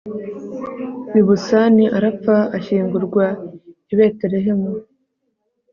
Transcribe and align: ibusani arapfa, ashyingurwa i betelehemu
ibusani 1.19 1.85
arapfa, 1.97 2.35
ashyingurwa 2.57 3.25
i 3.91 3.93
betelehemu 3.97 4.71